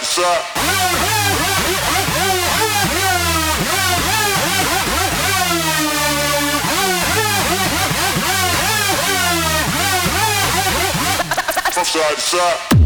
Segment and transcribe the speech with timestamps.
[0.00, 0.44] to side.
[11.72, 11.84] From
[12.18, 12.77] side.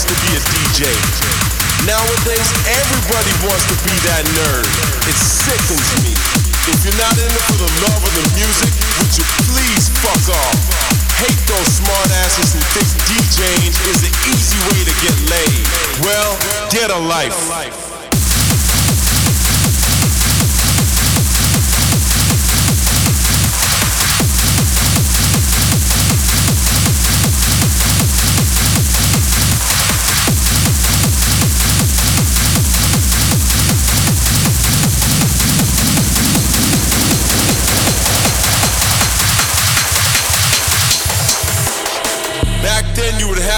[0.00, 0.80] Wants to be a DJ.
[1.84, 4.64] Nowadays, everybody wants to be that nerd.
[5.04, 6.16] It sickens me.
[6.72, 10.24] If you're not in it for the love of the music, would you please fuck
[10.32, 10.56] off?
[11.20, 15.64] Hate those smartasses who think DJing is the easy way to get laid.
[16.00, 16.38] Well,
[16.70, 17.89] get a life.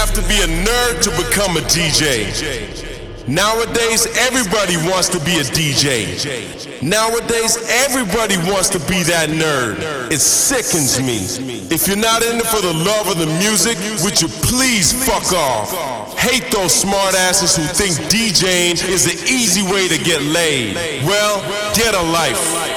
[0.05, 2.27] Have to be a nerd to become a DJ.
[3.25, 6.83] Nowadays, everybody wants to be a DJ.
[6.83, 9.79] Nowadays, everybody wants to be that nerd.
[10.11, 11.23] It sickens me.
[11.71, 15.31] If you're not in it for the love of the music, would you please fuck
[15.31, 15.71] off?
[16.19, 20.75] Hate those smartasses who think DJing is the easy way to get laid.
[21.05, 21.39] Well,
[21.73, 22.72] get a life.